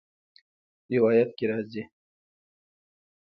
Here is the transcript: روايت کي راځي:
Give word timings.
روايت 0.95 1.29
کي 1.37 1.45
راځي: 1.51 1.81